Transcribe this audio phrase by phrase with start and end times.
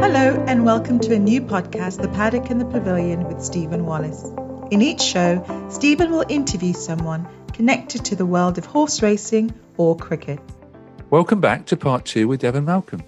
[0.00, 4.30] Hello and welcome to a new podcast, The Paddock and the Pavilion with Stephen Wallace.
[4.70, 9.96] In each show, Stephen will interview someone connected to the world of horse racing or
[9.96, 10.38] cricket.
[11.10, 13.02] Welcome back to part two with Devon Malcolm.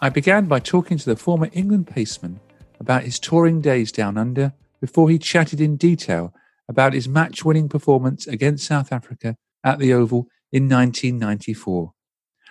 [0.00, 2.40] I began by talking to the former England paceman
[2.80, 6.34] about his touring days down under before he chatted in detail
[6.68, 11.92] about his match winning performance against South Africa at the Oval in 1994.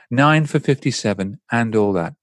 [0.10, 2.16] Nine for 57 and all that.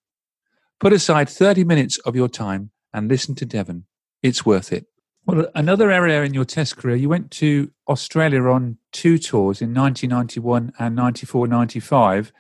[0.79, 3.87] Put aside 30 minutes of your time and listen to Devon.
[4.23, 4.87] It's worth it.
[5.25, 9.75] Well, another area in your test career, you went to Australia on two tours in
[9.75, 12.33] 1991 and 94 95.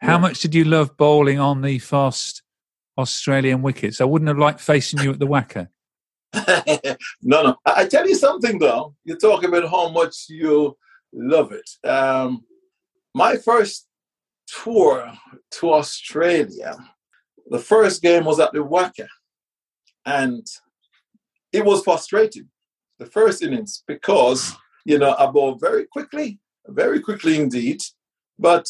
[0.00, 0.18] How yeah.
[0.18, 2.42] much did you love bowling on the fast
[2.96, 4.00] Australian wickets?
[4.00, 5.68] I wouldn't have liked facing you at the WACA.
[7.22, 7.56] no, no.
[7.66, 8.94] I tell you something though.
[9.04, 10.76] You talk about how much you
[11.12, 11.88] love it.
[11.88, 12.44] Um,
[13.14, 13.86] my first
[14.46, 15.12] tour
[15.52, 16.76] to Australia,
[17.54, 19.06] the first game was at the WACA,
[20.04, 20.44] and
[21.52, 22.48] it was frustrating.
[22.98, 24.52] The first innings because
[24.84, 27.80] you know I bowled very quickly, very quickly indeed.
[28.40, 28.66] But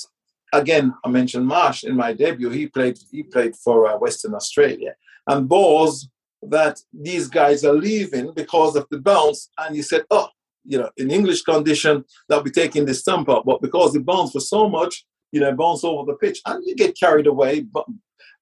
[0.52, 2.50] again, I mentioned Marsh in my debut.
[2.50, 4.92] He played he played for uh, Western Australia,
[5.28, 6.06] and balls
[6.42, 9.48] that these guys are leaving because of the bounce.
[9.56, 10.28] And you said, oh,
[10.62, 13.44] you know, in English condition, they'll be taking the stump up.
[13.46, 16.76] But because the bounce was so much, you know, bounce over the pitch, and you
[16.76, 17.64] get carried away,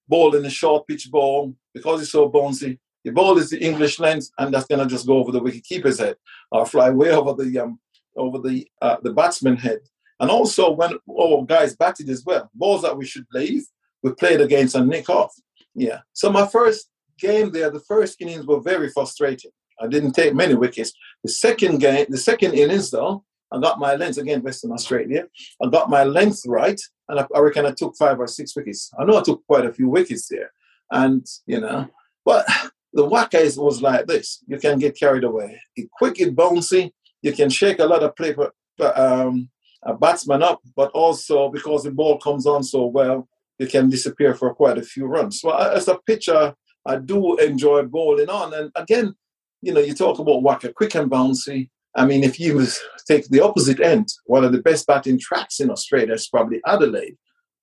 [0.08, 3.98] ball in a short pitch ball, because it's so bouncy, the ball is the English
[3.98, 6.17] length, and that's gonna just go over the wicket keeper's head
[6.50, 7.81] or fly way over the um,
[8.16, 9.81] over the uh, the batsman head.
[10.21, 13.65] And also when our guys batted as well, balls that we should leave,
[14.03, 15.34] we played against and nick off.
[15.75, 16.00] Yeah.
[16.12, 19.50] So my first game there, the first innings were very frustrating.
[19.81, 20.93] I didn't take many wickets.
[21.25, 25.26] The second game, the second innings though, I got my length again, Western Australia.
[25.62, 26.81] I got my length right,
[27.12, 28.91] and I, I reckon I took five or six wickets.
[28.99, 30.50] I know I took quite a few wickets there,
[30.91, 31.89] and you know,
[32.25, 32.47] but
[32.93, 35.61] the WACA was like this: you can get carried away.
[35.77, 36.91] It quick, it bouncy.
[37.21, 38.53] You can shake a lot of paper,
[38.97, 39.50] um,
[39.84, 44.34] a batsman up, but also because the ball comes on so well, you can disappear
[44.34, 45.41] for quite a few runs.
[45.41, 46.55] So as a pitcher,
[46.87, 48.55] I do enjoy bowling on.
[48.55, 49.15] And again,
[49.61, 51.69] you know, you talk about WACA, quick and bouncy.
[51.94, 52.66] I mean, if you
[53.06, 57.16] take the opposite end, one of the best batting tracks in Australia is probably Adelaide.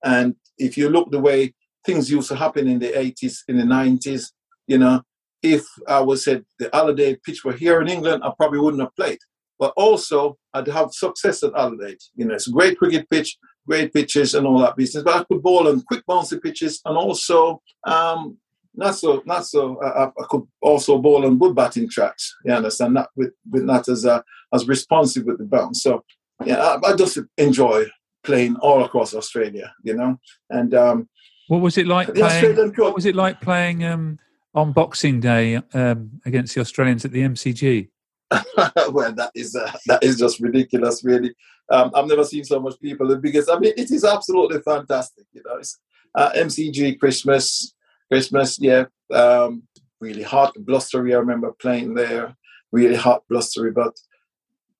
[0.03, 1.53] And if you look the way
[1.85, 4.31] things used to happen in the 80s, in the 90s,
[4.67, 5.01] you know,
[5.41, 8.95] if I was at the Adelaide pitch were here in England, I probably wouldn't have
[8.95, 9.19] played.
[9.57, 11.99] But also, I'd have success at Adelaide.
[12.15, 13.37] You know, it's a great cricket pitch,
[13.67, 15.03] great pitches, and all that business.
[15.03, 18.37] But I could bowl on quick bouncy pitches and also um,
[18.75, 22.93] not so not so I, I, could also bowl on good batting tracks you understand?
[22.93, 24.21] Not with, with not as uh,
[24.53, 26.03] as responsive with the bounce so
[26.45, 27.85] yeah I, I, just enjoy
[28.23, 30.19] playing all across australia you know?
[30.49, 31.09] And um
[31.47, 34.19] what was it like playing, what was it like playing um
[34.53, 37.89] on boxing day um against the australians at the mcg
[38.91, 41.33] well that is uh, that is just ridiculous really.
[41.71, 43.49] Um, i've never seen so much people the biggest.
[43.49, 45.57] I mean it is absolutely fantastic you know?
[45.57, 45.79] It's
[46.15, 47.73] uh, mcg christmas
[48.11, 49.63] Christmas, yeah, um,
[49.99, 51.13] really hot, blustery.
[51.13, 52.35] I remember playing there,
[52.71, 53.71] really hot, blustery.
[53.71, 53.95] But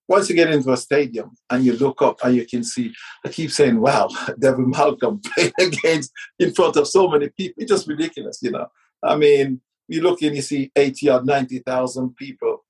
[0.07, 3.29] once you get into a stadium and you look up and you can see, I
[3.29, 7.62] keep saying, wow, Devon Malcolm playing against in front of so many people.
[7.62, 8.68] It's just ridiculous, you know.
[9.03, 12.66] I mean, you look and you see 80 or 90,000 people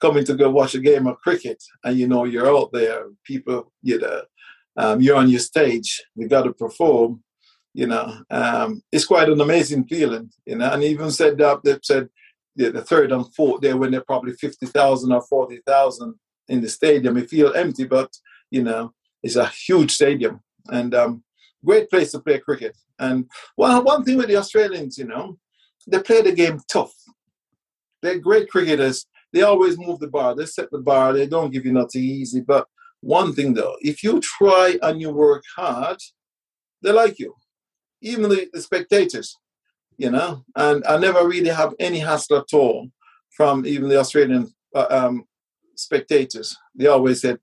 [0.00, 3.72] coming to go watch a game of cricket and you know you're out there, people,
[3.82, 4.22] you know,
[4.76, 7.22] um, you're on your stage, you got to perform
[7.72, 10.70] you know, um, it's quite an amazing feeling, you know.
[10.72, 12.08] And even said that they said
[12.56, 16.14] yeah, the third and fourth there when they're probably fifty thousand or forty thousand
[16.48, 18.10] in the stadium, it feel empty, but
[18.50, 21.22] you know, it's a huge stadium and um,
[21.64, 22.76] great place to play cricket.
[22.98, 25.38] And well, one thing with the Australians, you know,
[25.86, 26.92] they play the game tough.
[28.02, 29.06] They're great cricketers.
[29.32, 30.34] They always move the bar.
[30.34, 31.12] They set the bar.
[31.12, 32.40] They don't give you nothing easy.
[32.40, 32.66] But
[33.00, 35.98] one thing though, if you try and you work hard,
[36.82, 37.36] they like you
[38.00, 39.36] even the, the spectators,
[39.96, 40.44] you know.
[40.56, 42.88] And I never really have any hassle at all
[43.30, 45.24] from even the Australian uh, um,
[45.76, 46.56] spectators.
[46.74, 47.38] They always said,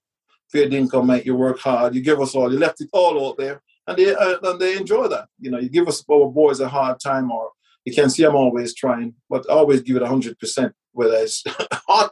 [0.51, 1.95] fair income make you work hard.
[1.95, 2.51] You give us all.
[2.51, 3.61] You left it all out there.
[3.87, 5.27] and they uh, and they enjoy that.
[5.39, 7.51] You know, you give us our boys a hard time, or
[7.87, 11.41] you can see I'm always trying, but I always give it hundred percent, whether it's
[11.87, 12.11] hot,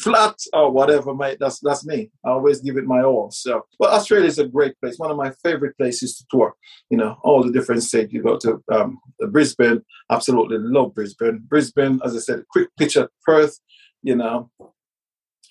[0.00, 1.14] flat, or whatever.
[1.14, 2.10] Mate, that's that's me.
[2.26, 3.30] I always give it my all.
[3.30, 4.98] So, but Australia is a great place.
[4.98, 6.54] One of my favorite places to tour.
[6.90, 8.12] You know, all the different states.
[8.12, 8.98] You go to um,
[9.30, 9.82] Brisbane.
[10.10, 11.44] Absolutely love Brisbane.
[11.46, 13.60] Brisbane, as I said, quick pitch at Perth.
[14.02, 14.50] You know,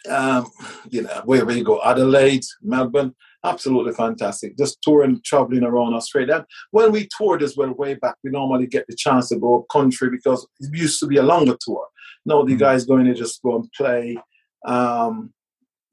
[0.09, 0.49] um,
[0.89, 3.13] you know, wherever you go, Adelaide, Melbourne,
[3.43, 4.57] absolutely fantastic.
[4.57, 6.45] Just touring, traveling around Australia.
[6.71, 9.65] When we toured as well way back, we normally get the chance to go up
[9.71, 11.87] country because it used to be a longer tour.
[12.25, 12.59] Now the mm-hmm.
[12.59, 14.17] guys going to just go and play
[14.65, 15.33] um,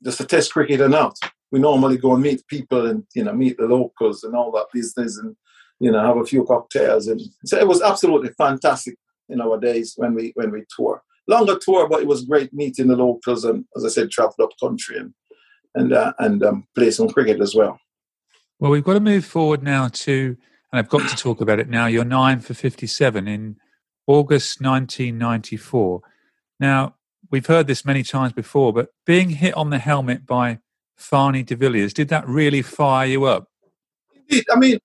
[0.05, 1.16] just a test cricket and out.
[1.50, 4.66] We normally go and meet people and you know meet the locals and all that
[4.72, 5.34] business and
[5.81, 8.96] you know have a few cocktails and so it was absolutely fantastic
[9.31, 12.89] in our days when we when we tour longer tour, but it was great meeting
[12.89, 15.15] the locals and, as I said, travel up country and
[15.75, 17.79] and uh, and um, play some cricket as well.
[18.59, 20.37] Well, we've got to move forward now to,
[20.73, 21.87] and I've got to talk about it now.
[21.87, 23.57] You're nine for 57 in
[24.07, 26.01] August 1994.
[26.59, 26.97] Now,
[27.31, 30.59] we've heard this many times before, but being hit on the helmet by
[30.99, 33.49] Fanie de Villiers, did that really fire you up?
[34.51, 34.79] I mean,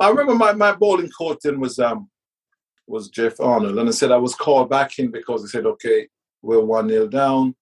[0.00, 2.08] I remember my, my bowling coach then was um,
[2.88, 3.78] was Geoff Arnold.
[3.78, 6.08] And I said I was called back in because he said, okay,
[6.42, 7.54] we're 1 0 down.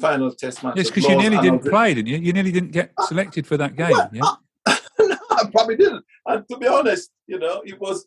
[0.00, 0.74] Final test match.
[0.76, 2.18] Yes, because you nearly didn't play, didn't you?
[2.18, 3.90] You nearly didn't get ah, selected for that game.
[3.90, 4.22] Well, yeah?
[4.24, 4.36] I,
[4.66, 6.04] ah, no, I probably didn't.
[6.26, 8.06] And to be honest, you know, it was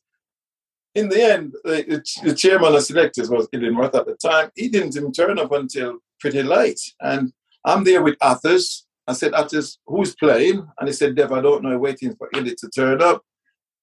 [0.96, 4.50] in the end, the, the chairman of selectors was Illingworth at the time.
[4.56, 6.80] He didn't even turn up until pretty late.
[7.00, 7.32] And
[7.64, 8.86] I'm there with Athers.
[9.08, 10.68] I said, Athers, who's playing?
[10.80, 13.22] And he said, Dev, I don't know, waiting for Illy to turn up.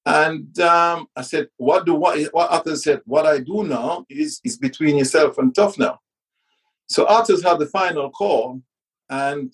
[0.05, 4.39] And um, I said, what do what, what Arthur said, what I do now is,
[4.43, 5.97] is between yourself and Tufnell.
[6.87, 8.61] So Athers had the final call,
[9.09, 9.51] and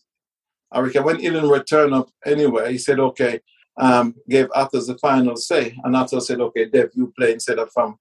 [0.72, 3.40] I reckon when Ilan returned up anyway, he said, okay,
[3.78, 5.78] um, gave Arthur the final say.
[5.84, 7.98] And Arthur said, okay, Dev, you play instead of um,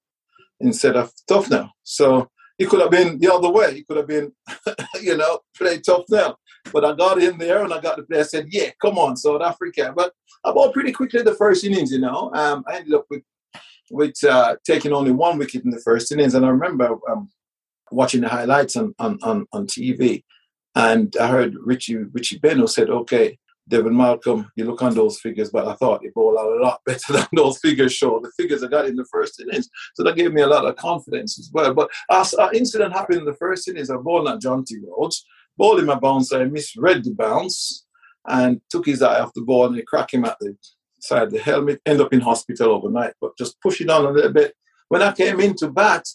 [0.59, 1.69] instead of Tufnell.
[1.83, 3.73] So he could have been the other way.
[3.73, 4.31] He could have been,
[5.01, 6.35] you know, play Tufnell.
[6.71, 8.19] But I got in there and I got the play.
[8.19, 9.93] I said, yeah, come on, South Africa.
[9.95, 10.13] But
[10.43, 12.31] I bought pretty quickly the first innings, you know.
[12.33, 13.23] Um, I ended up with
[13.91, 16.33] with uh, taking only one wicket in the first innings.
[16.33, 17.29] And I remember um,
[17.91, 20.23] watching the highlights on, on, on, on, TV.
[20.75, 23.37] And I heard Richie Richie Benaud said, okay,
[23.67, 27.13] Devon Malcolm, you look on those figures, but I thought he bowled a lot better
[27.13, 28.19] than those figures show.
[28.19, 29.69] The figures I got in the first innings.
[29.95, 31.73] So that gave me a lot of confidence as well.
[31.73, 35.25] But an incident happened in the first innings, I bowled at Jonty Rhodes
[35.57, 37.85] bowling my bounce, I misread the bounce
[38.27, 40.55] and took his eye off the ball and he cracked him at the
[40.99, 44.11] side of the helmet, end up in hospital overnight, but just push it on a
[44.11, 44.53] little bit.
[44.89, 46.05] When I came into bat,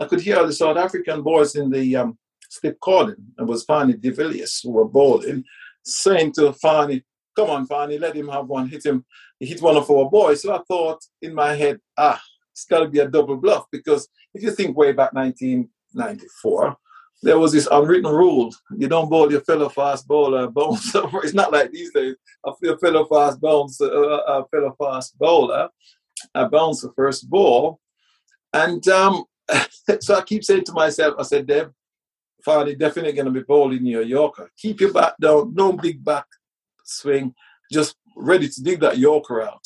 [0.00, 2.18] I could hear the South African boys in the um,
[2.48, 3.16] slip calling.
[3.38, 5.44] It was Fanie de Villiers who were bowling,
[5.84, 7.02] saying to Fanie,
[7.36, 9.04] come on, Fanie, let him have one, hit him.
[9.38, 10.42] He hit one of our boys.
[10.42, 12.20] So I thought in my head, ah,
[12.52, 16.76] it's got to be a double bluff because if you think way back 1994,
[17.24, 20.94] there was this unwritten rule: you don't bowl your fellow fast bowler bounce.
[21.24, 22.14] it's not like these days.
[22.44, 25.68] A fellow fast bounce, uh, a fellow fast bowler,
[26.34, 27.80] I bounce the first ball,
[28.52, 29.24] and um,
[30.00, 31.72] so I keep saying to myself, I said, Dev,
[32.46, 34.50] Fanie definitely going to be bowling your Yorker.
[34.58, 36.26] Keep your back down, no big back
[36.84, 37.34] swing,
[37.72, 39.64] just ready to dig that Yorker out.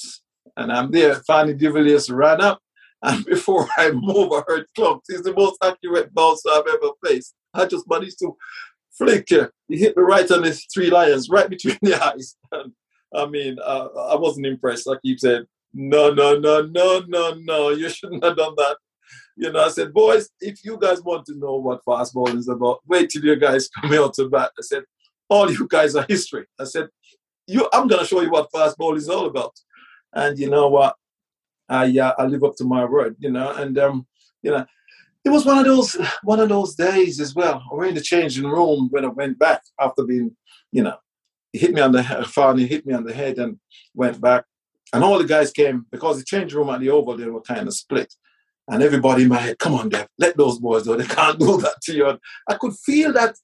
[0.56, 1.20] And I'm there.
[1.26, 2.60] De Villiers ran up,
[3.02, 5.06] and before I move, I heard clumps.
[5.08, 7.34] He's the most accurate bouncer I've ever faced.
[7.58, 8.36] I just managed to
[8.93, 9.29] flick.
[9.29, 12.36] He hit me right on his three lions, right between the eyes.
[12.53, 12.72] And,
[13.15, 14.88] I mean, uh, I wasn't impressed.
[14.88, 18.77] I keep saying, no, no, no, no, no, no, you shouldn't have done that.
[19.36, 22.81] You know, I said, boys, if you guys want to know what fastball is about,
[22.86, 24.50] wait till you guys come out to bat.
[24.58, 24.82] I said,
[25.29, 26.46] all you guys are history.
[26.58, 26.88] I said,
[27.46, 29.55] you, I'm going to show you what fastball is all about.
[30.12, 30.96] And you know what?
[31.69, 34.06] I uh, I live up to my word, you know, and um,
[34.43, 34.65] you know,
[35.29, 37.63] it was one of those one of those days as well.
[37.70, 40.35] I went in the changing room when I went back after being,
[40.73, 40.97] you know,
[41.53, 43.58] hit me on the finally hit me on the head and
[43.94, 44.44] went back.
[44.94, 47.69] And all the guys came because the change room at the Oval they were kind
[47.69, 48.13] of split.
[48.70, 50.97] And everybody in my head, come on, Dev, let those boys go.
[50.97, 52.19] They can't do that to you.
[52.49, 53.37] I could feel that.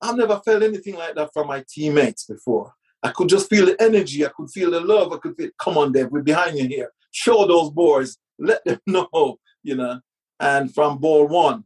[0.00, 2.72] I've never felt anything like that from my teammates before.
[3.02, 4.24] I could just feel the energy.
[4.24, 5.12] I could feel the love.
[5.12, 6.90] I could feel, come on, Dev, we're behind you here.
[7.10, 8.16] Show those boys.
[8.38, 10.00] Let them know, you know.
[10.40, 11.64] And from ball one,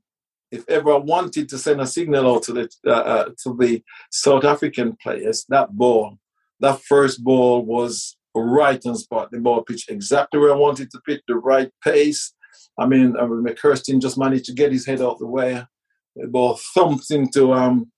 [0.50, 3.82] if ever I wanted to send a signal out to the uh, uh, to the
[4.10, 6.18] South African players, that ball,
[6.60, 9.30] that first ball was right on spot.
[9.30, 12.34] The ball pitched exactly where I wanted to pitch, the right pace.
[12.78, 15.64] I mean, I mean McCurston just managed to get his head out the way.
[16.16, 17.90] The ball thumped into um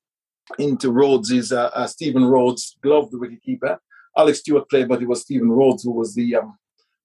[0.59, 3.79] into Rhodes's uh, uh, Stephen Rhodes glove, the wicketkeeper.
[4.17, 6.57] Alex Stewart played, but it was Stephen Rhodes who was the um,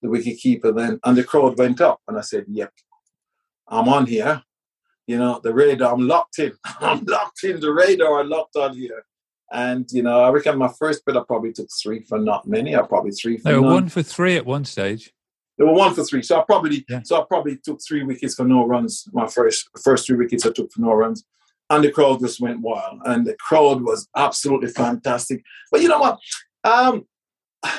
[0.02, 2.72] the wicket keeper then, and the crowd went up, and I said, "Yep,
[3.70, 4.44] I'm on here."
[5.08, 6.52] You know, the radar, I'm locked in.
[6.80, 8.20] I'm locked in the radar.
[8.20, 9.04] I'm locked on here.
[9.52, 12.76] And you know, I reckon my first bit I probably took three for not many.
[12.76, 13.50] I probably three for.
[13.50, 13.74] They were none.
[13.74, 15.12] one for three at one stage.
[15.58, 16.22] They were one for three.
[16.22, 17.02] So I probably Yeah.
[17.04, 19.06] so I probably took three wickets for no runs.
[19.12, 21.26] My first first three wickets I took for no runs.
[21.72, 23.02] And the crowd just went wild.
[23.06, 25.44] And the crowd was absolutely fantastic.
[25.72, 26.20] But you know what?
[26.64, 27.06] Um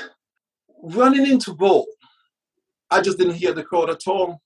[0.82, 1.86] running into ball,
[2.90, 4.40] I just didn't hear the crowd at all.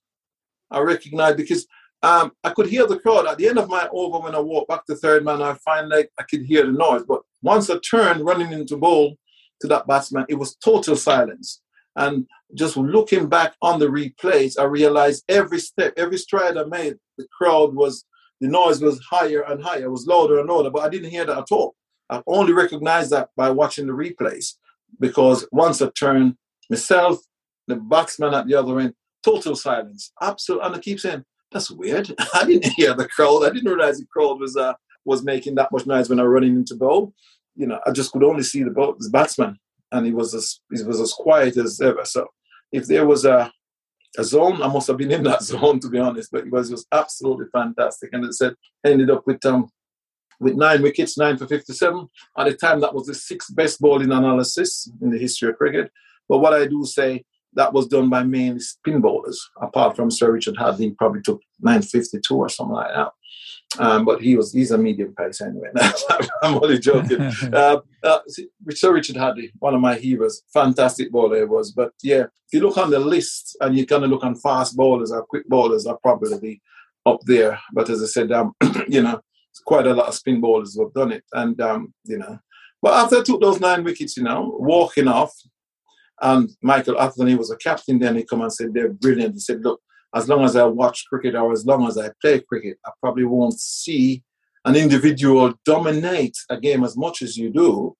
[0.71, 1.67] I recognized because
[2.03, 4.69] um, I could hear the crowd at the end of my over when I walked
[4.69, 5.41] back to third man.
[5.41, 9.17] I find like I could hear the noise, but once I turned running into bowl
[9.61, 11.61] to that batsman, it was total silence.
[11.95, 16.97] And just looking back on the replays, I realized every step, every stride I made,
[17.17, 18.05] the crowd was
[18.41, 21.25] the noise was higher and higher, it was louder and louder, but I didn't hear
[21.25, 21.75] that at all.
[22.09, 24.55] I only recognized that by watching the replays
[24.99, 26.35] because once I turned
[26.69, 27.19] myself,
[27.67, 28.93] the batsman at the other end,
[29.25, 30.61] total silence, absolute.
[30.61, 33.43] And I keep saying, "That's weird." I didn't hear the crowd.
[33.43, 36.31] I didn't realize the crowd was uh, was making that much noise when I was
[36.31, 37.13] running into bowl.
[37.55, 39.57] You know, I just could only see the, bowl, the batsman,
[39.91, 42.05] and he was as he was as quiet as ever.
[42.05, 42.27] So,
[42.71, 43.51] if there was a
[44.17, 46.31] a zone, I must have been in that zone to be honest.
[46.31, 48.53] But it was just absolutely fantastic, and it said
[48.85, 49.69] ended up with um
[50.39, 52.09] with nine wickets, nine for 57.
[52.37, 55.89] At the time, that was the sixth best bowling analysis in the history of cricket.
[56.27, 57.23] But what I do say,
[57.55, 62.35] that was done by mainly spin bowlers, apart from Sir Richard Hadlee, probably took 952
[62.35, 63.11] or something like that.
[63.77, 65.69] Um, but he was he's a medium pace anyway.
[66.43, 67.21] I'm only joking.
[67.53, 68.19] uh, uh,
[68.69, 71.71] Sir Richard Hadlee, one of my heroes, fantastic bowler he was.
[71.71, 74.77] But yeah, if you look on the list and you kind of look on fast
[74.77, 76.61] bowlers or quick bowlers, are probably
[77.05, 77.59] up there.
[77.73, 78.53] But as I said, um,
[78.87, 79.19] you know,
[79.65, 81.23] quite a lot of spin bowlers who have done it.
[81.33, 82.39] And, um, you know,
[82.81, 85.33] but after I took those nine wickets, you know, walking off,
[86.21, 89.33] and Michael Atherton was a captain then, he come and said, they're brilliant.
[89.33, 89.81] He said, look,
[90.13, 93.25] as long as I watch cricket or as long as I play cricket, I probably
[93.25, 94.23] won't see
[94.63, 97.95] an individual dominate a game as much as you do.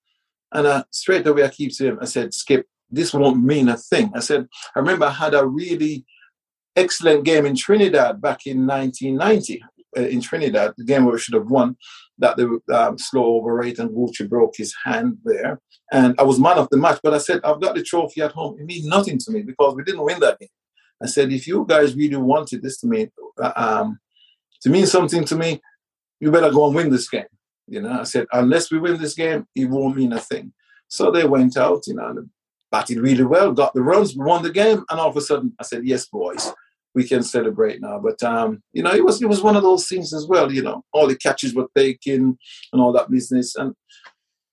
[0.52, 4.12] And uh, straight away, I keep saying, I said, Skip, this won't mean a thing.
[4.16, 6.06] I said, I remember I had a really
[6.76, 9.64] excellent game in Trinidad back in 1990
[9.98, 11.78] uh, in Trinidad, the game where we should have won,
[12.20, 15.60] that the um, slow over rate and Goochie broke his hand there.
[15.92, 18.32] And I was man of the match, but I said, I've got the trophy at
[18.32, 18.58] home.
[18.60, 20.50] It means nothing to me because we didn't win that game.
[21.04, 23.12] I said, if you guys really wanted this to mean,
[23.56, 24.00] um,
[24.62, 25.62] to mean something to me,
[26.20, 27.26] you better go and win this game.
[27.68, 30.54] You know, I said, unless we win this game, it won't mean a thing.
[30.88, 32.26] So they went out, you know,
[32.72, 35.64] batted really well, got the runs, won the game, and all of a sudden I
[35.64, 36.54] said, yes, boys,
[36.96, 38.00] we can celebrate now.
[38.00, 40.52] But um, you know, it was it was one of those things as well.
[40.52, 42.38] You know, all the catches were taken
[42.72, 43.76] and all that business, and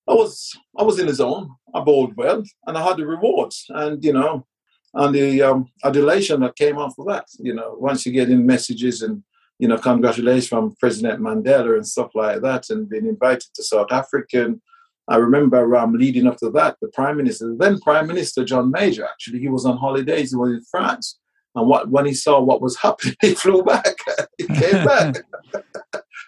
[0.08, 1.50] I was I was in the zone.
[1.74, 4.46] I bowled well, and I had the rewards, and you know,
[4.94, 7.26] and the um, adulation that came of that.
[7.38, 9.22] You know, once you get in messages and
[9.58, 13.92] you know, congratulations from President Mandela and stuff like that, and being invited to South
[13.92, 14.44] Africa.
[14.44, 14.60] And
[15.06, 19.04] I remember um, leading up to that, the Prime Minister, then Prime Minister John Major,
[19.04, 21.20] actually, he was on holidays, he was in France.
[21.54, 23.96] And what, when he saw what was happening, he flew back.
[24.38, 25.16] he came back.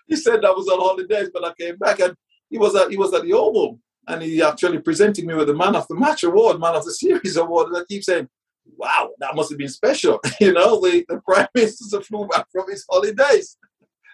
[0.07, 2.14] he said I was on holidays, but I came back, and
[2.50, 5.54] he was at he was at the Oval, and he actually presented me with the
[5.54, 7.69] Man of the Match award, Man of the Series award.
[7.69, 8.28] And I keep saying,
[8.76, 12.71] "Wow, that must have been special." you know, the, the Prime Minister flew back from
[12.71, 13.57] his holidays.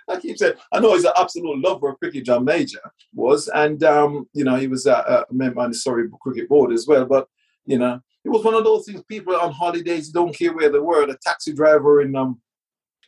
[0.08, 2.24] I keep saying, I know he's an absolute lover of cricket.
[2.24, 2.80] John Major
[3.14, 6.72] was, and um, you know, he was a, a member on the Surrey Cricket Board
[6.72, 7.04] as well.
[7.04, 7.28] But
[7.64, 9.02] you know, it was one of those things.
[9.08, 11.06] People on holidays don't care where they were.
[11.06, 12.40] The taxi driver in um,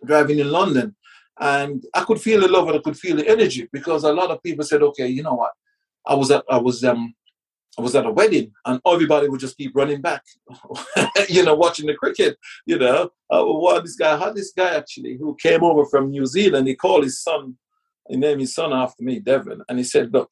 [0.04, 0.96] driving in London,
[1.40, 4.30] and I could feel the love and I could feel the energy because a lot
[4.30, 5.52] of people said, "Okay, you know what?
[6.06, 7.14] I was at I was um
[7.78, 10.22] I was at a wedding and everybody would just keep running back,
[11.28, 12.36] you know, watching the cricket.
[12.66, 16.26] You know, uh, what this guy had this guy actually who came over from New
[16.26, 16.68] Zealand.
[16.68, 17.56] He called his son,
[18.08, 20.30] he named his son after me, Devon, and he said, "Look."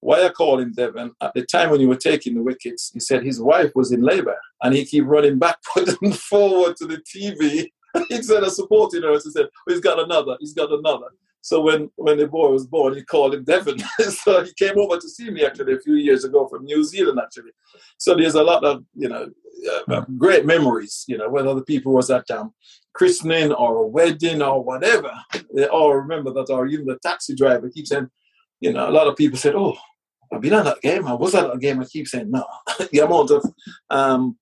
[0.00, 1.12] Why I call him Devon?
[1.20, 4.02] At the time when you were taking the wickets, he said his wife was in
[4.02, 7.68] labour, and he keep running backward and forward to the TV
[8.10, 9.12] instead of supporting her.
[9.12, 10.36] He said, oh, "He's got another.
[10.40, 11.06] He's got another."
[11.40, 13.78] So when when the boy was born, he called him Devon.
[13.98, 17.18] so he came over to see me actually a few years ago from New Zealand
[17.22, 17.52] actually.
[17.96, 19.30] So there's a lot of you know
[19.88, 21.04] uh, great memories.
[21.08, 22.52] You know whether the people was at um,
[22.92, 25.12] christening or a wedding or whatever,
[25.54, 26.50] they all remember that.
[26.50, 28.10] Or even the taxi driver keeps saying,
[28.60, 29.76] you know, a lot of people said, "Oh,
[30.32, 31.06] I've been on that game.
[31.06, 32.44] I was at that game." I keep saying, "No."
[32.92, 33.44] the amount of
[33.90, 34.36] um,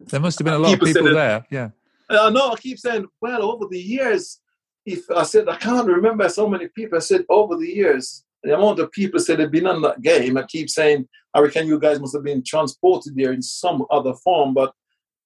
[0.00, 1.46] there must have been a lot People of people it- there.
[1.50, 1.70] Yeah.
[2.08, 4.38] I know I keep saying, well, over the years,
[4.84, 6.96] if I said I can't remember so many people.
[6.98, 10.36] I said over the years, the amount of people said they've been on that game.
[10.36, 14.14] I keep saying, I reckon you guys must have been transported there in some other
[14.22, 14.72] form, but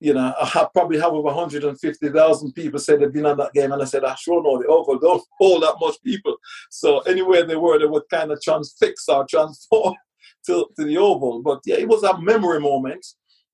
[0.00, 3.70] you know, I probably have over 150,000 people said they've been on that game.
[3.70, 6.36] And I said, I sure know the Oval don't hold that much people.
[6.70, 9.94] So anywhere they were, they would kind of transfix or transform
[10.46, 11.42] to, to the Oval.
[11.42, 13.06] But yeah, it was a memory moment.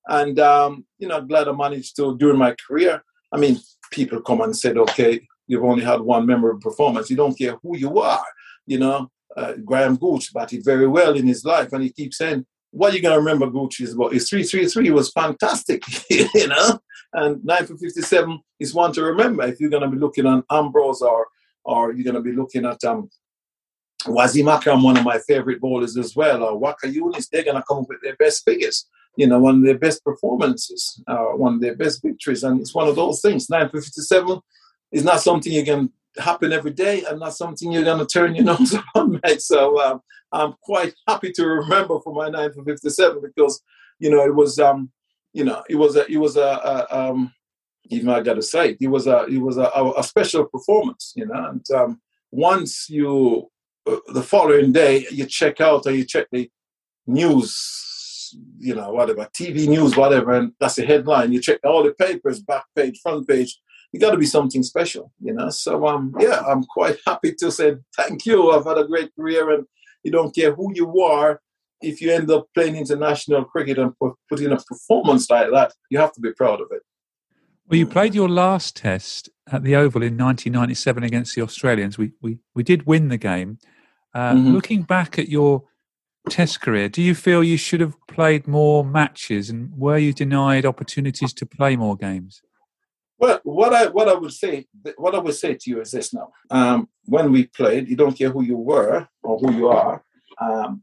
[0.08, 3.58] And, um, you know, glad I managed to, during my career, I mean,
[3.90, 7.10] people come and said, okay, you've only had one memorable performance.
[7.10, 8.24] You don't care who you are.
[8.66, 11.72] You know, uh, Graham Gooch batted very well in his life.
[11.72, 15.82] And he keeps saying, what you're gonna remember Goochie is about his 333 was fantastic,
[16.10, 16.78] you know,
[17.14, 19.44] and 9 for 57 is one to remember.
[19.44, 21.26] If you're gonna be looking on Ambrose or
[21.64, 23.08] or you're gonna be looking at um
[24.06, 27.88] Akram, one of my favorite bowlers as well, or Waqar Younis, they're gonna come up
[27.88, 31.76] with their best figures, you know, one of their best performances, uh, one of their
[31.76, 33.48] best victories, and it's one of those things.
[33.48, 34.38] 9 for 57
[34.92, 38.34] is not something you can happen every day and not something you're going to turn
[38.34, 39.42] your nose on, mate.
[39.42, 40.00] So um,
[40.32, 43.62] I'm quite happy to remember for my 9 for 57 because,
[43.98, 44.90] you know, it was, um,
[45.32, 46.40] you know, it was a, it was a,
[46.90, 47.32] a um,
[47.90, 51.12] even I got to say, it, it was a, it was a, a, special performance,
[51.16, 53.48] you know, and um, once you,
[53.86, 56.50] uh, the following day, you check out or you check the
[57.06, 61.32] news, you know, whatever, TV news, whatever, and that's the headline.
[61.32, 63.60] You check all the papers, back page, front page,
[63.96, 65.48] you got to be something special, you know.
[65.48, 68.50] So um, yeah, I'm quite happy to say thank you.
[68.50, 69.64] I've had a great career, and
[70.02, 71.40] you don't care who you are.
[71.80, 75.72] If you end up playing international cricket and put, put in a performance like that,
[75.90, 76.82] you have to be proud of it.
[77.68, 81.96] Well, you played your last test at the Oval in 1997 against the Australians.
[81.96, 83.58] We we we did win the game.
[84.14, 84.52] Uh, mm-hmm.
[84.52, 85.64] Looking back at your
[86.28, 90.66] Test career, do you feel you should have played more matches, and were you denied
[90.66, 92.42] opportunities to play more games?
[93.18, 96.12] Well, what I what I would say what I would say to you is this
[96.12, 96.32] now.
[96.50, 100.02] Um, when we played, you don't care who you were or who you are.
[100.40, 100.82] Um,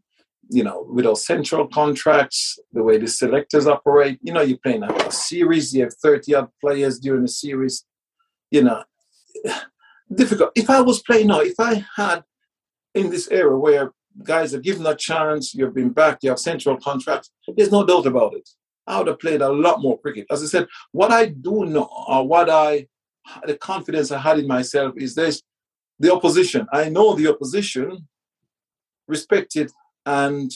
[0.50, 4.84] you know, with those central contracts, the way the selectors operate, you know, you're playing
[4.84, 7.86] a, series, you have 30 odd players during a series,
[8.52, 8.84] you know,
[10.14, 10.52] difficult.
[10.56, 12.24] If I was playing now, if I had
[12.94, 16.78] in this era where guys are given a chance, you've been back, you have central
[16.78, 18.48] contracts, there's no doubt about it.
[18.88, 20.28] I would have played a lot more cricket.
[20.30, 22.88] As I said, what I do know, or what I,
[23.46, 25.42] the confidence I had in myself is this
[26.00, 26.68] the opposition.
[26.74, 28.08] I know the opposition
[29.08, 29.72] respected
[30.06, 30.52] and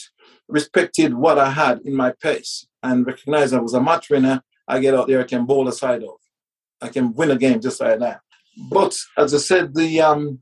[0.48, 4.42] respected what I had in my pace and recognized I was a match winner.
[4.66, 6.20] I get out there, I can bowl a side off.
[6.80, 8.20] I can win a game just like that.
[8.70, 10.40] But as I said, the um,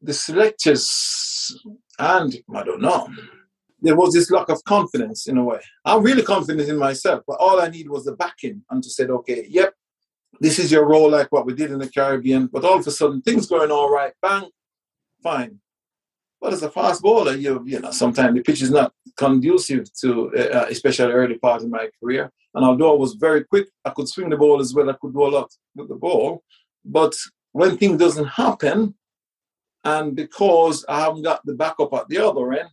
[0.00, 0.88] the selectors
[1.98, 3.08] and I don't know,
[3.84, 5.60] there was this lack of confidence in a way.
[5.84, 9.04] I'm really confident in myself, but all I need was the backing and to say,
[9.04, 9.74] okay, yep,
[10.40, 12.46] this is your role, like what we did in the Caribbean.
[12.46, 14.48] But all of a sudden, things going all right, bang,
[15.22, 15.60] fine.
[16.40, 20.30] But as a fast bowler, you you know sometimes the pitch is not conducive to,
[20.36, 22.30] uh, uh, especially early part of my career.
[22.54, 24.90] And although I was very quick, I could swing the ball as well.
[24.90, 26.42] I could do a lot with the ball.
[26.84, 27.14] But
[27.52, 28.94] when things doesn't happen,
[29.84, 32.70] and because I haven't got the backup at the other end,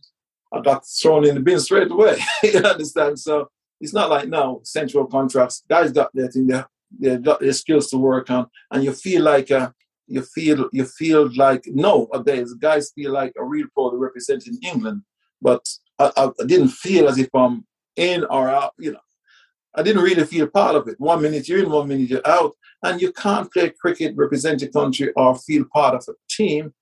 [0.52, 2.18] I got thrown in the bin straight away.
[2.42, 3.18] you understand?
[3.18, 3.48] So
[3.80, 5.62] it's not like now central contracts.
[5.68, 6.46] Guys got their thing.
[6.46, 6.62] They
[7.00, 9.70] they got their skills to work on, and you feel like a, uh,
[10.06, 15.02] you feel you feel like nowadays guys feel like a real pro representing England,
[15.40, 15.66] but
[15.98, 17.64] I, I, didn't feel as if I'm
[17.96, 18.72] in or out.
[18.78, 19.00] You know,
[19.74, 21.00] I didn't really feel part of it.
[21.00, 24.70] One minute you're in, one minute you're out, and you can't play cricket, represent your
[24.70, 26.74] country, or feel part of a team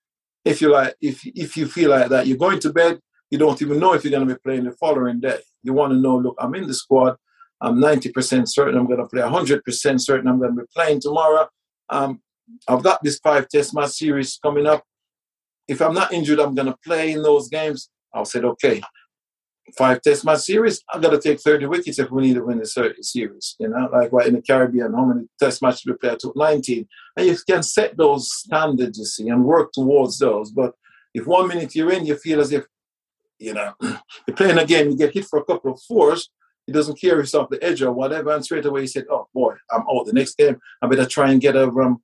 [0.44, 0.96] if you like.
[1.00, 3.00] If if you feel like that, you're going to bed
[3.31, 5.38] you don't even know if you're going to be playing the following day.
[5.62, 7.16] You want to know, look, I'm in the squad.
[7.61, 11.49] I'm 90% certain I'm going to play, 100% certain I'm going to be playing tomorrow.
[11.90, 12.23] Um,
[12.66, 14.83] I've got this five test match series coming up.
[15.69, 17.90] If I'm not injured, I'm going to play in those games.
[18.14, 18.81] I'll say, okay,
[19.77, 22.59] five test match series, I've got to take 30 wickets if we need to win
[22.59, 23.57] the series.
[23.59, 26.11] You know, like what in the Caribbean, how many test matches we play?
[26.11, 26.88] I took 19.
[27.16, 30.51] And you can set those standards, you see, and work towards those.
[30.51, 30.73] But
[31.14, 32.64] if one minute you're in, you feel as if
[33.40, 36.31] you know, you're playing a game, you get hit for a couple of fours,
[36.66, 39.07] he doesn't care if it's off the edge or whatever, and straight away he said,
[39.11, 40.07] "Oh boy, I'm out.
[40.07, 42.00] The next game, I better try and get a um,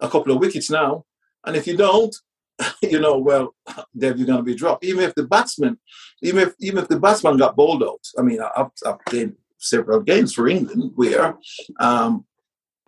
[0.00, 1.04] a couple of wickets now."
[1.44, 2.14] And if you don't,
[2.82, 3.54] you know, well,
[3.94, 4.84] then you're going to be dropped.
[4.84, 5.78] Even if the batsman,
[6.22, 8.00] even if even if the batsman got bowled out.
[8.18, 11.36] I mean, I've, I've played several games for England where
[11.78, 12.24] um,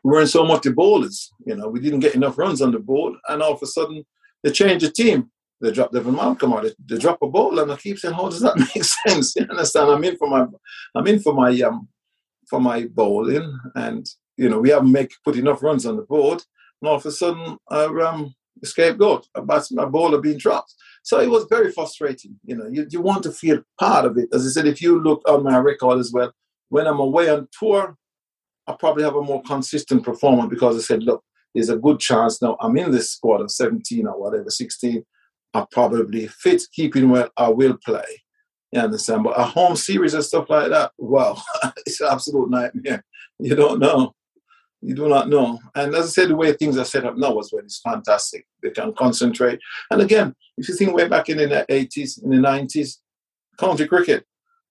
[0.02, 1.32] we weren't so much the bowlers.
[1.44, 4.04] You know, we didn't get enough runs on the board, and all of a sudden
[4.42, 5.30] they changed the team
[5.64, 8.28] they drop Devon Malcolm or they, they, drop a ball and I keep saying, how
[8.28, 9.34] does that make sense?
[9.36, 9.90] You understand?
[9.90, 10.46] I'm in for my
[10.94, 11.88] I'm in for my um
[12.48, 16.42] for my bowling and you know we haven't make put enough runs on the board
[16.80, 20.74] and all of a sudden our um scapegoat, a batsman, a bowler being dropped.
[21.02, 22.38] So it was very frustrating.
[22.44, 24.28] You know, you, you want to feel part of it.
[24.32, 26.32] As I said, if you look on my record as well,
[26.68, 27.96] when I'm away on tour,
[28.66, 31.22] I probably have a more consistent performance because I said, look,
[31.54, 35.04] there's a good chance now I'm in this squad of 17 or whatever, 16.
[35.54, 38.22] I probably fit, keeping well, I will play.
[38.72, 39.22] You understand?
[39.22, 41.40] But a home series and stuff like that, wow,
[41.86, 43.04] it's an absolute nightmare.
[43.38, 44.14] You don't know.
[44.82, 45.60] You do not know.
[45.74, 48.46] And as I said, the way things are set up now as well it's fantastic.
[48.62, 49.58] They can concentrate.
[49.90, 52.98] And again, if you think way back in the 80s, in the 90s,
[53.58, 54.26] county cricket,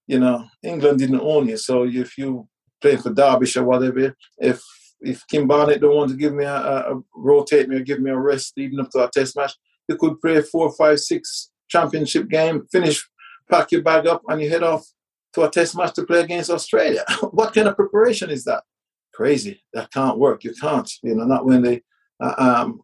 [0.05, 1.57] you know, England didn't own you.
[1.57, 2.47] So if you
[2.81, 4.61] play for Derbyshire or whatever, if
[5.01, 7.99] if Kim Barnett don't want to give me a, a, a, rotate me or give
[7.99, 9.53] me a rest even up to a test match,
[9.87, 13.07] you could play four, five, six championship game, finish,
[13.49, 14.85] pack your bag up, and you head off
[15.33, 17.03] to a test match to play against Australia.
[17.31, 18.63] what kind of preparation is that?
[19.13, 19.63] Crazy.
[19.73, 20.43] That can't work.
[20.43, 20.89] You can't.
[21.01, 21.81] You know, not when they.
[22.19, 22.81] Uh, um,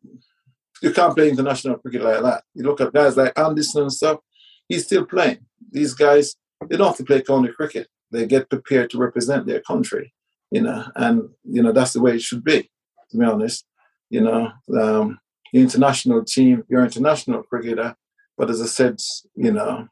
[0.82, 2.44] you can't play international cricket like that.
[2.54, 4.20] You look at guys like Anderson and stuff.
[4.68, 5.40] He's still playing.
[5.72, 6.36] These guys,
[6.68, 7.88] they don't have to play county cricket.
[8.12, 10.14] They get prepared to represent their country
[10.52, 12.70] you know, and you know that's the way it should be.
[13.12, 13.66] To be honest,
[14.10, 15.20] you know, um,
[15.54, 17.96] international team, you're international cricketer,
[18.38, 19.02] but as I said,
[19.36, 19.88] you know,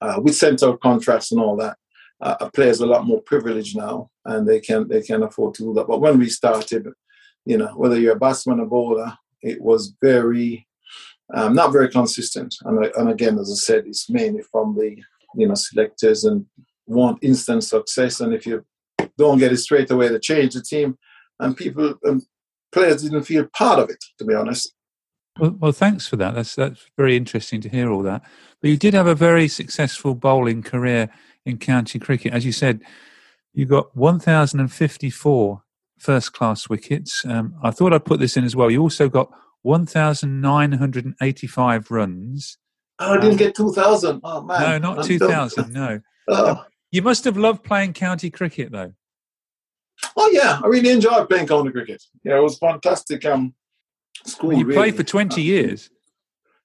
[0.00, 1.76] uh, with out contracts and all that,
[2.20, 5.62] uh, players are a lot more privileged now, and they can they can afford to
[5.62, 5.86] do that.
[5.86, 6.88] But when we started,
[7.44, 10.66] you know, whether you're a batsman or bowler, it was very
[11.34, 12.54] um, not very consistent.
[12.64, 14.96] And, and again, as I said, it's mainly from the
[15.34, 16.46] you know selectors and
[16.86, 18.20] want instant success.
[18.20, 18.64] And if you
[19.18, 20.98] don't get it straight away they change the team,
[21.40, 22.22] and people and
[22.72, 24.02] players didn't feel part of it.
[24.18, 24.72] To be honest.
[25.38, 26.34] Well, well, thanks for that.
[26.34, 28.22] That's that's very interesting to hear all that.
[28.60, 31.10] But you did have a very successful bowling career
[31.44, 32.80] in county cricket, as you said.
[33.52, 35.62] You got 1,054
[35.98, 37.24] first class wickets.
[37.24, 38.70] Um, I thought I'd put this in as well.
[38.70, 39.30] You also got
[39.62, 42.58] 1,985 runs.
[42.98, 44.20] Oh, I didn't um, get 2,000.
[44.22, 44.82] Oh, man.
[44.82, 45.72] No, not 2,000.
[45.72, 46.00] No.
[46.28, 46.64] oh.
[46.90, 48.92] You must have loved playing county cricket, though.
[50.16, 52.02] Oh yeah, I really enjoyed playing county cricket.
[52.24, 53.24] Yeah, it was fantastic.
[53.24, 53.54] Um,
[54.24, 54.52] school.
[54.52, 54.76] You really.
[54.76, 55.90] played for twenty years.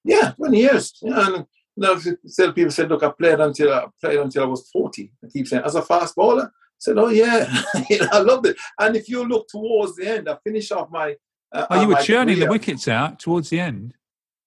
[0.04, 0.94] Yeah, twenty years.
[1.02, 4.70] Yeah, and you know, people said, "Look, I played until I played until I was
[4.72, 5.12] 40.
[5.24, 6.46] I keep saying, as a fast bowler.
[6.46, 7.48] I said, "Oh yeah,
[8.12, 11.16] I loved it." And if you look towards the end, I finished off my.
[11.54, 12.48] Uh, oh, you were churning career.
[12.48, 13.94] the wickets out towards the end.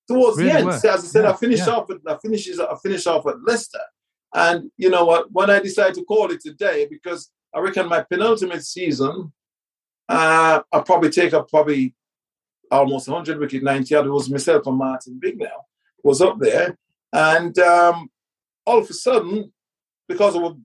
[0.08, 1.72] Towards really the end, so as I said, yeah, I finished yeah.
[1.72, 1.90] off.
[1.90, 2.50] At, I finished.
[2.60, 3.80] I finished off at Leicester,
[4.34, 5.30] and you know what?
[5.32, 9.32] When I decided to call it today, because I reckon my penultimate season,
[10.08, 11.94] uh, I'll probably take up probably
[12.70, 15.68] almost 100 wicket, 90 It was myself and Martin Bicknell
[16.02, 16.76] was up there.
[17.12, 18.10] And um,
[18.66, 19.52] all of a sudden,
[20.08, 20.56] because I was,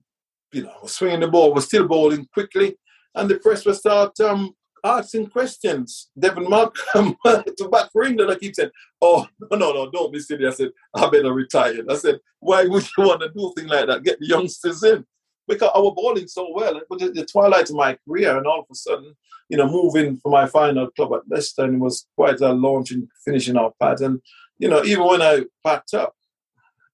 [0.52, 2.76] you know, swinging the ball, was still bowling quickly,
[3.14, 4.52] and the press was start um,
[4.84, 6.10] asking questions.
[6.18, 10.20] Devon Malcolm to back for England, I keep saying, oh, no, no, no, don't be
[10.20, 10.46] silly.
[10.46, 11.82] I said, I better retire.
[11.88, 14.02] I said, why would you want to do a thing like that?
[14.02, 15.04] Get the youngsters in
[15.50, 16.76] because I was bowling so well.
[16.76, 19.14] It was the twilight of my career, and all of a sudden,
[19.48, 23.08] you know, moving for my final club at Leicester, and it was quite a launching,
[23.24, 24.00] finishing our pad.
[24.00, 24.20] And
[24.58, 26.14] you know, even when I packed up,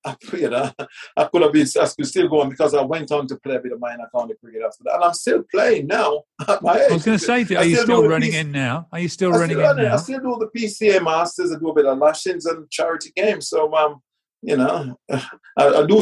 [0.06, 0.70] I, you know,
[1.16, 3.56] I could have been, I could still go on because I went on to play
[3.56, 6.76] a bit of minor county cricket after that, and I'm still playing now at my
[6.78, 6.90] age.
[6.90, 8.88] I was going to say, are you still, still running in now?
[8.92, 9.94] Are you still I running still in now?
[9.94, 11.52] I still do the PCA Masters.
[11.52, 13.48] I do a bit of lashings and charity games.
[13.48, 14.00] So um,
[14.46, 15.18] you know, I,
[15.58, 16.00] I do.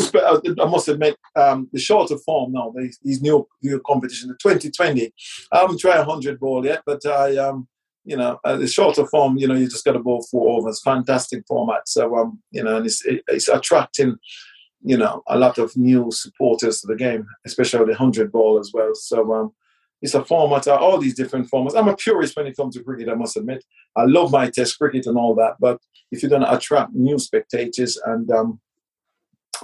[0.61, 2.73] I must admit, um, the shorter form now.
[3.03, 5.13] These new new competition, the 2020.
[5.51, 7.67] I haven't tried a hundred ball yet, but I um,
[8.05, 9.39] you know, uh, the shorter form.
[9.39, 10.83] You know, you just got to bowl four overs.
[10.83, 11.89] Fantastic format.
[11.89, 14.17] So um, you know, and it's it, it's attracting.
[14.87, 18.59] You know, a lot of new supporters to the game, especially with the hundred ball
[18.59, 18.95] as well.
[18.95, 19.53] So um,
[20.05, 21.75] it's a format, uh, all these different formats.
[21.75, 23.65] I'm a purist when it comes to cricket, I must admit.
[23.97, 25.81] I love my test cricket and all that, but
[26.13, 28.61] if you're going to attract new spectators and um,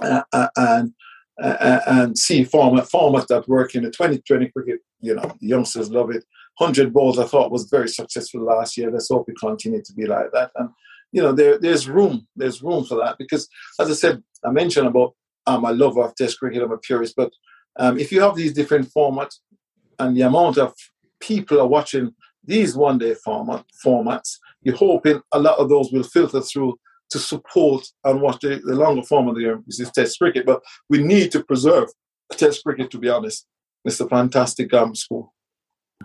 [0.01, 0.93] uh, uh, and
[1.39, 5.47] uh, uh, and see format format that work in the 2020 cricket, you know, the
[5.47, 6.25] youngsters love it.
[6.57, 8.89] 100 balls, I thought was very successful last year.
[8.89, 10.49] Let's hope it continue to be like that.
[10.55, 10.69] And
[11.11, 13.47] you know, there there's room, there's room for that because,
[13.79, 15.13] as I said, I mentioned about
[15.45, 16.63] I'm a lover of Test cricket.
[16.63, 17.31] I'm a purist, but
[17.77, 19.35] um, if you have these different formats,
[20.01, 20.73] and the amount of
[21.19, 26.03] people are watching these one day format, formats, you're hoping a lot of those will
[26.03, 26.77] filter through
[27.11, 30.45] to support and watch the, the longer form of the game, which is Test cricket.
[30.45, 31.89] But we need to preserve
[32.31, 33.45] Test cricket, to be honest.
[33.85, 35.29] It's a fantastic um, sport.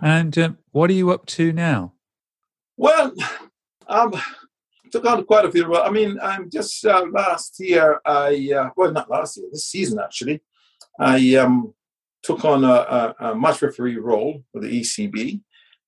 [0.01, 1.93] And um, what are you up to now?
[2.75, 3.13] Well,
[3.87, 4.13] um,
[4.91, 5.75] took on quite a few.
[5.75, 7.99] I mean, I'm just uh, last year.
[8.05, 9.47] I uh, well, not last year.
[9.51, 10.41] This season actually,
[10.99, 11.73] I um,
[12.23, 15.41] took on a, a, a match referee role for the ECB,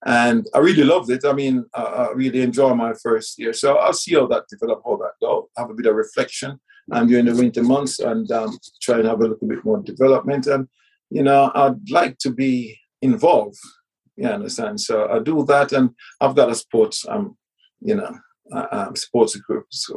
[0.05, 1.25] and I really loved it.
[1.25, 3.53] I mean, I, I really enjoyed my first year.
[3.53, 5.49] So I'll see how that develop, how that go.
[5.57, 6.59] Have a bit of reflection
[6.91, 10.47] um, during the winter months, and um, try and have a little bit more development.
[10.47, 10.67] And
[11.09, 13.57] you know, I'd like to be involved
[14.15, 14.79] You understand?
[14.81, 17.37] So I do that, and I've got a sports, um,
[17.81, 18.17] you know,
[18.53, 19.37] uh, um, sports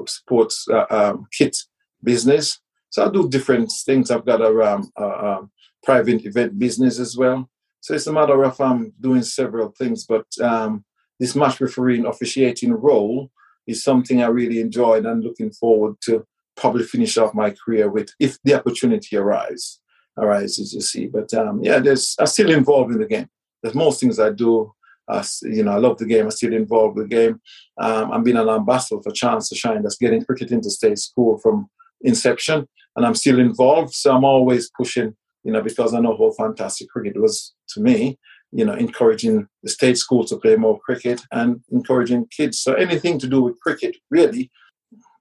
[0.07, 1.57] sports uh, um, kit
[2.03, 2.61] business.
[2.91, 4.11] So I do different things.
[4.11, 5.39] I've got a, um, a,
[5.83, 7.49] private event business as well.
[7.81, 10.85] So it's a matter of um, doing several things, but um,
[11.19, 13.31] this match refereeing officiating role
[13.67, 16.25] is something I really enjoyed and looking forward to
[16.57, 19.81] probably finish off my career with if the opportunity arises
[20.19, 21.07] arises, you see.
[21.07, 23.29] But um, yeah, there's I'm still involved in the game.
[23.63, 24.73] There's most things I do.
[25.09, 26.25] Uh, you know, I love the game.
[26.25, 27.41] I'm still involved with the game.
[27.79, 29.83] Um, I'm being an ambassador for Chance to Shine.
[29.83, 31.69] That's getting cricket into state school from
[32.03, 32.67] inception,
[32.97, 33.95] and I'm still involved.
[33.95, 35.17] So I'm always pushing.
[35.45, 38.19] You know, because I know how fantastic cricket was to me.
[38.53, 42.61] You know, encouraging the state school to play more cricket and encouraging kids.
[42.61, 44.51] So anything to do with cricket, really,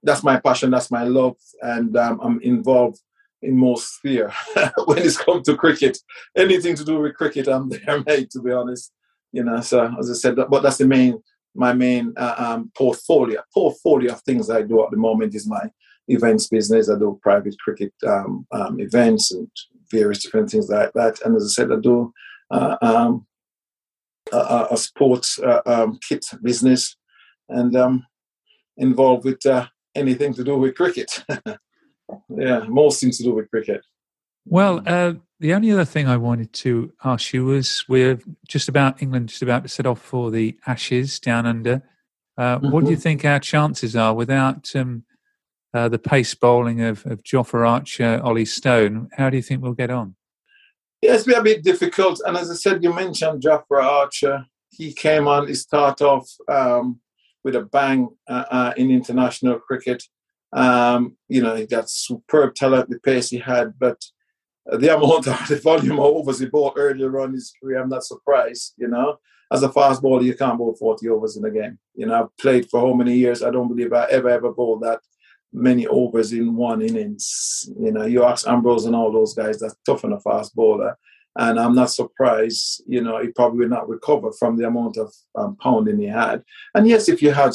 [0.02, 0.70] that's my passion.
[0.70, 3.00] That's my love, and um, I'm involved
[3.42, 4.32] in most sphere
[4.84, 5.98] when it's come to cricket.
[6.36, 8.30] Anything to do with cricket, I'm there, mate.
[8.30, 8.92] To be honest,
[9.32, 9.60] you know.
[9.60, 11.22] So as I said, but that's the main
[11.54, 13.42] my main uh, um, portfolio.
[13.52, 15.70] Portfolio of things I do at the moment is my
[16.08, 16.88] events business.
[16.88, 19.48] I do private cricket um, um, events and
[19.92, 21.20] various different things like that.
[21.24, 22.12] And as I said, I do
[22.50, 23.26] uh, um,
[24.32, 26.96] a, a, sports uh, um, kit business
[27.48, 28.06] and um,
[28.76, 31.24] involved with uh, anything to do with cricket.
[32.28, 33.84] yeah, most things to do with cricket.
[34.44, 39.00] Well, uh, the only other thing I wanted to ask you was we're just about
[39.00, 41.82] England just about to set off for the Ashes down under.
[42.36, 42.70] Uh, mm-hmm.
[42.70, 43.02] What do you mm-hmm.
[43.02, 45.04] think our chances are without um,
[45.74, 49.08] uh, the pace bowling of, of Jofra Archer, Ollie Stone?
[49.16, 50.16] How do you think we'll get on?
[51.00, 52.20] Yeah, it's been a bit difficult.
[52.24, 54.46] And as I said, you mentioned Jofra Archer.
[54.70, 57.00] He came on, he started off um,
[57.44, 60.02] with a bang uh, uh, in international cricket.
[60.52, 64.00] Um, you know, he got superb talent, the pace he had, but
[64.66, 68.04] the amount of the volume of overs he bought earlier on his career, I'm not
[68.04, 68.74] surprised.
[68.76, 69.18] You know,
[69.50, 71.78] as a fast bowler, you can't bowl 40 overs in a game.
[71.94, 73.42] You know, I've played for how many years?
[73.42, 75.00] I don't believe I ever ever bowled that
[75.52, 77.68] many overs in one innings.
[77.78, 80.96] You know, you ask Ambrose and all those guys, that's tough on a fast bowler.
[81.38, 85.12] And I'm not surprised, you know, he probably will not recover from the amount of
[85.34, 86.42] um, pounding he had.
[86.74, 87.52] And yes, if you had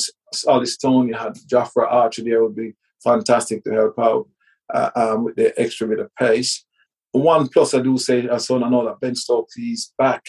[0.47, 4.27] Ollie Stone, you had Jofra Archer there would be fantastic to help out
[4.73, 6.65] uh, um, with the extra bit of pace.
[7.11, 10.23] One plus, I do say, I saw know that Ben Stokes is back,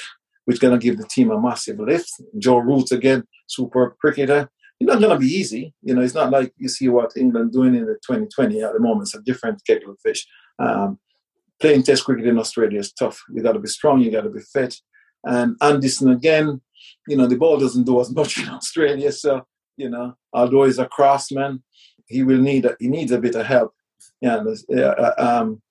[0.44, 2.10] which is going to give the team a massive lift.
[2.38, 4.50] Joe Root again, super cricketer.
[4.80, 5.74] It's not going to be easy.
[5.82, 8.80] You know, it's not like you see what England doing in the 2020 at the
[8.80, 9.08] moment.
[9.08, 10.26] It's a different kettle of fish.
[10.58, 10.98] Um,
[11.60, 13.20] playing Test cricket in Australia is tough.
[13.32, 14.00] You got to be strong.
[14.00, 14.76] You got to be fit.
[15.24, 16.60] And Anderson again,
[17.08, 19.10] you know, the ball doesn't do as much in Australia.
[19.12, 19.44] So
[19.78, 21.62] you know, although he's a craftsman,
[22.06, 23.72] he will need a, he needs a bit of help,
[24.20, 24.42] yeah,
[24.76, 25.62] uh, um,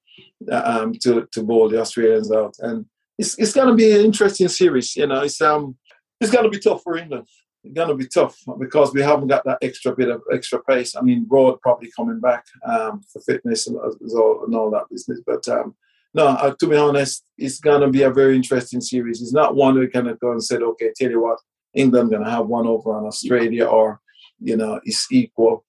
[0.49, 2.55] uh, um, to to bowl the Australians out.
[2.59, 2.85] And
[3.19, 4.95] it's it's going to be an interesting series.
[4.95, 5.75] You know, it's um
[6.19, 7.27] it's going to be tough for England.
[7.63, 10.95] It's going to be tough because we haven't got that extra bit of extra pace.
[10.95, 15.21] I mean, Broad probably coming back um, for fitness and, all, and all that business,
[15.25, 15.47] but.
[15.47, 15.75] Um,
[16.13, 19.21] no, uh, to be honest, it's going to be a very interesting series.
[19.21, 21.37] It's not one we kind of go and say, okay, tell you what,
[21.75, 23.99] England going to have one over on Australia, or
[24.39, 25.63] you know, it's equal.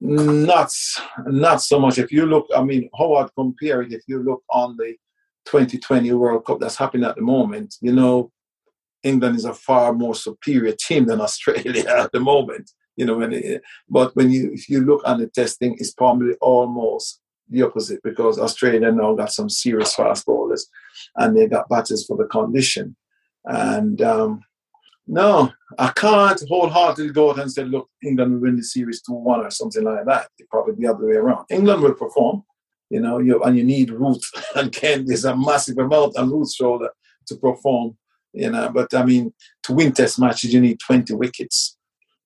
[0.00, 0.70] Not,
[1.26, 1.98] not so much.
[1.98, 4.96] If you look, I mean, how I'd compare it, if you look on the
[5.46, 8.30] 2020 World Cup that's happening at the moment, you know,
[9.02, 12.70] England is a far more superior team than Australia at the moment.
[12.96, 16.34] You know, when it, but when you if you look at the testing, it's probably
[16.40, 20.68] almost the opposite because Australia now got some serious fast bowlers,
[21.16, 22.96] and they got batters for the condition.
[23.44, 24.42] And um,
[25.06, 29.12] no, I can't wholeheartedly go out and say, look, England will win the series 2
[29.12, 30.28] 1 or something like that.
[30.38, 31.46] It probably the other way around.
[31.50, 32.44] England will perform,
[32.88, 34.24] you know, you, and you need Root.
[34.54, 36.90] And Ken, there's a massive amount on Root's shoulder
[37.26, 37.96] to perform,
[38.32, 38.70] you know.
[38.70, 39.32] But I mean,
[39.64, 41.76] to win test matches, you need 20 wickets.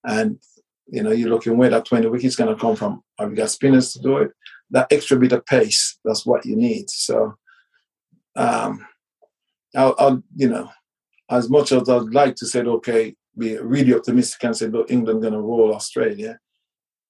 [0.05, 0.39] And,
[0.87, 3.03] you know, you're looking where that 20 wickets going to come from.
[3.19, 4.31] Have you got spinners to do it?
[4.71, 6.91] That extra bit of pace, that's what you need.
[6.91, 7.35] So,
[8.37, 8.87] um,
[9.75, 10.71] I'll, I'll you know,
[11.31, 15.23] as much as I'd like to say, okay, be really optimistic and say, look, England
[15.23, 16.39] going to roll Australia,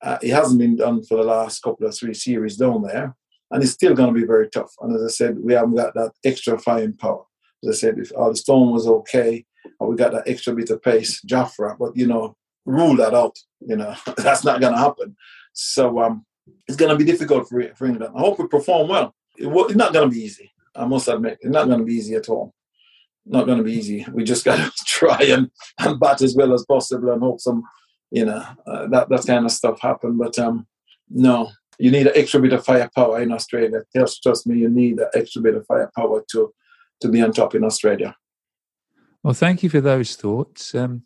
[0.02, 3.14] uh, it hasn't been done for the last couple of three series down there.
[3.50, 4.72] And it's still going to be very tough.
[4.80, 7.24] And as I said, we haven't got that extra firing power.
[7.64, 9.44] As I said, if Ollie Stone was okay,
[9.80, 13.36] we got that extra bit of pace, Jofra, but you know, rule that out.
[13.60, 15.16] You know, that's not going to happen.
[15.52, 16.24] So um,
[16.68, 18.12] it's going to be difficult for, for England.
[18.16, 19.14] I hope we perform well.
[19.36, 20.52] It, it's not going to be easy.
[20.74, 22.52] I must admit, it's not going to be easy at all
[23.26, 24.06] not going to be easy.
[24.12, 27.64] We just got to try and, and bat as well as possible and hope some,
[28.10, 30.16] you know, uh, that that kind of stuff happen.
[30.16, 30.66] But um,
[31.10, 33.82] no, you need an extra bit of firepower in Australia.
[33.94, 36.52] Just trust me, you need an extra bit of firepower to
[37.00, 38.16] to be on top in Australia.
[39.22, 40.74] Well, thank you for those thoughts.
[40.74, 41.02] Um,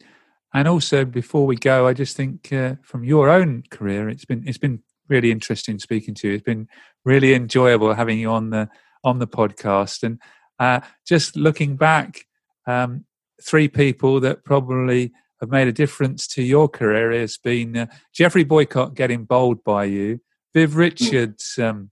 [0.52, 4.46] and also, before we go, I just think uh, from your own career, it's been
[4.46, 6.34] it's been really interesting speaking to you.
[6.34, 6.68] It's been
[7.04, 8.68] really enjoyable having you on the
[9.04, 10.02] on the podcast.
[10.02, 10.20] And
[10.58, 12.26] uh, just looking back,
[12.66, 13.04] um,
[13.42, 18.44] three people that probably have made a difference to your career has been uh, Geoffrey
[18.44, 20.20] Boycott getting bowled by you,
[20.52, 21.90] Viv Richards um,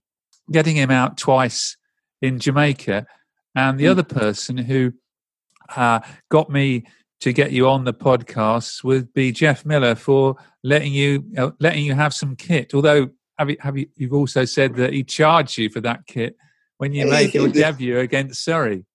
[0.51, 1.77] getting him out twice
[2.21, 3.07] in Jamaica,
[3.55, 3.91] and the mm.
[3.91, 4.93] other person who
[5.75, 6.83] uh, got me
[7.21, 11.85] to get you on the podcast would be Geoff Miller for letting you uh, letting
[11.85, 12.73] you have some kit.
[12.73, 16.35] Although have you, have you you've also said that he charged you for that kit
[16.77, 18.85] when you made your debut against Surrey.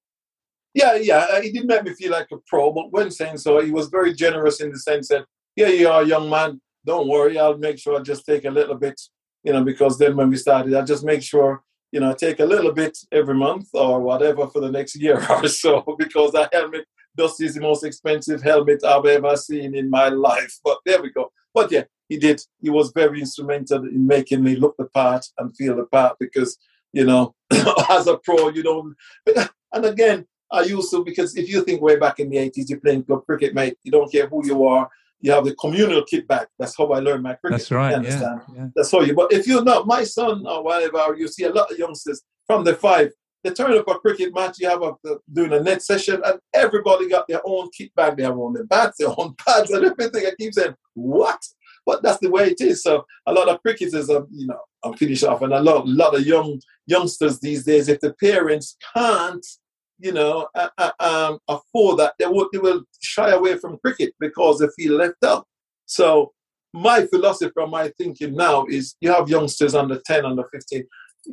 [0.72, 3.60] Yeah, yeah, uh, he did make me feel like a pro, but when saying so,
[3.60, 6.60] he was very generous in the sense that, yeah, you are a young man.
[6.84, 9.00] Don't worry, I'll make sure I just take a little bit,
[9.44, 11.62] you know, because then when we started, I just make sure,
[11.94, 15.46] you know, take a little bit every month or whatever for the next year or
[15.46, 16.84] so, because that helmet
[17.16, 20.58] Dust is the most expensive helmet I've ever seen in my life.
[20.64, 21.30] But there we go.
[21.54, 22.42] But yeah, he did.
[22.60, 26.58] He was very instrumental in making me look the part and feel the part because,
[26.92, 27.36] you know,
[27.88, 28.96] as a pro, you don't.
[29.72, 32.80] And again, I used to because if you think way back in the 80s, you're
[32.80, 33.76] playing club cricket, mate.
[33.84, 34.90] You don't care who you are.
[35.24, 36.48] You have the communal kit back.
[36.58, 37.60] That's how I learned my cricket.
[37.60, 38.04] That's right.
[38.04, 38.66] Yeah, yeah.
[38.76, 39.14] That's how you.
[39.14, 42.62] But if you're not my son or whatever, you see a lot of youngsters from
[42.62, 43.10] the five.
[43.42, 44.58] They turn up a cricket match.
[44.58, 44.92] You have a
[45.32, 48.18] doing a net session, and everybody got their own kit bag.
[48.18, 50.26] They have own their bats, their own pads, and everything.
[50.26, 51.40] I keep saying, "What?"
[51.86, 52.82] But that's the way it is.
[52.82, 55.88] So a lot of cricketers, are, you know, I'm finished off, and a lot, a
[55.88, 59.46] lot of young youngsters these days, if the parents can't
[60.04, 64.12] you know, uh, uh, um, afford that, they will, they will shy away from cricket
[64.20, 65.46] because they feel left out.
[65.86, 66.34] So
[66.74, 70.84] my philosophy from my thinking now is you have youngsters under 10, under 15,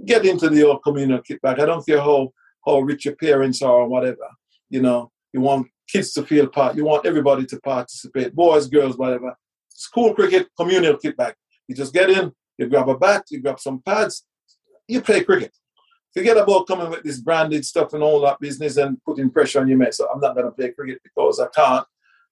[0.06, 1.60] get into the old communal kickback.
[1.60, 2.32] I don't care how,
[2.66, 4.30] how rich your parents are or whatever.
[4.70, 6.78] You know, you want kids to feel part.
[6.78, 9.36] You want everybody to participate, boys, girls, whatever.
[9.68, 11.34] School cricket, communal kickback.
[11.68, 14.26] You just get in, you grab a bat, you grab some pads,
[14.88, 15.52] you play cricket
[16.14, 19.68] forget about coming with this branded stuff and all that business and putting pressure on
[19.68, 19.94] your mate.
[19.94, 21.86] So I'm not going to play cricket because I can't.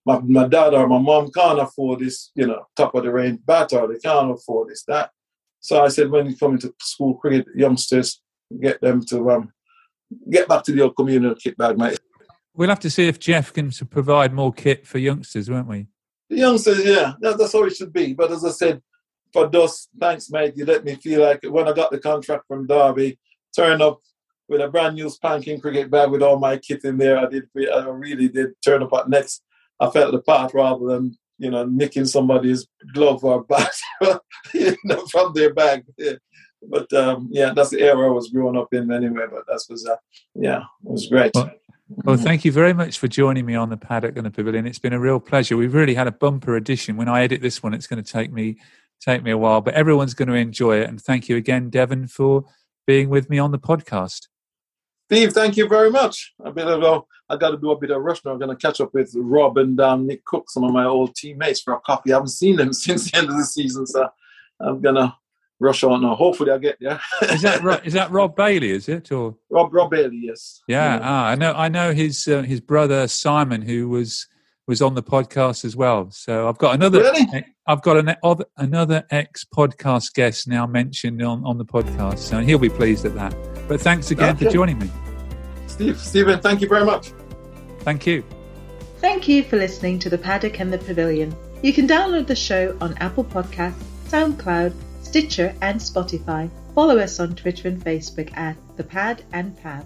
[0.05, 3.39] My, my dad or my mom can't afford this, you know, top of the range
[3.45, 5.11] bat or they can't afford this, that.
[5.59, 8.21] So I said, when you come into school cricket, youngsters,
[8.61, 9.51] get them to um,
[10.29, 11.99] get back to the old communal kit bag, mate.
[12.55, 15.87] We'll have to see if Jeff can provide more kit for youngsters, won't we?
[16.29, 18.13] The youngsters, yeah, that's how it should be.
[18.13, 18.81] But as I said,
[19.31, 20.53] for Dust, thanks, mate.
[20.55, 23.19] You let me feel like when I got the contract from Derby,
[23.55, 23.99] turn up
[24.47, 27.17] with a brand new spanking cricket bag with all my kit in there.
[27.17, 29.43] I did, I really did turn up at next.
[29.79, 33.71] I felt the part rather than you know nicking somebody's glove or bat
[34.53, 35.85] you know, from their bag.
[35.97, 36.13] Yeah.
[36.61, 39.25] But um, yeah, that's the era I was growing up in anyway.
[39.31, 39.95] But that was uh,
[40.35, 41.31] yeah, it was great.
[41.33, 41.51] Well,
[41.87, 44.67] well, thank you very much for joining me on the paddock and the pavilion.
[44.67, 45.57] It's been a real pleasure.
[45.57, 46.97] We've really had a bumper edition.
[46.97, 48.57] When I edit this one, it's going to take me
[48.99, 50.89] take me a while, but everyone's going to enjoy it.
[50.89, 52.43] And thank you again, Devon, for
[52.89, 54.29] being with me on the podcast.
[55.05, 56.33] Steve, thank you very much.
[56.43, 58.31] A bit of a, I got to do a bit of rush now.
[58.31, 61.13] I'm going to catch up with Rob and um, Nick Cook, some of my old
[61.13, 62.11] teammates, for a coffee.
[62.11, 64.09] I haven't seen them since the end of the season, so
[64.59, 65.15] I'm going to
[65.59, 66.15] rush on now.
[66.15, 66.99] Hopefully, I'll get there.
[67.21, 68.71] is that Rob, that Rob Bailey?
[68.71, 70.21] Is it or Rob Rob Bailey?
[70.23, 70.63] Yes.
[70.67, 70.99] Yeah, yeah.
[71.03, 71.53] Ah, I know.
[71.53, 74.27] I know his uh, his brother Simon, who was
[74.69, 76.11] was on the podcast as well.
[76.11, 76.99] So I've got another.
[76.99, 77.43] Really?
[77.65, 78.15] I've got an,
[78.55, 83.15] another ex podcast guest now mentioned on, on the podcast, so he'll be pleased at
[83.15, 83.35] that.
[83.67, 84.45] But thanks again okay.
[84.45, 84.89] for joining me,
[85.67, 85.99] Steve.
[85.99, 87.11] Stephen, thank you very much.
[87.79, 88.23] Thank you.
[88.99, 91.35] Thank you for listening to the Paddock and the Pavilion.
[91.63, 96.49] You can download the show on Apple Podcasts, SoundCloud, Stitcher, and Spotify.
[96.75, 99.85] Follow us on Twitter and Facebook at the Pad and Pav.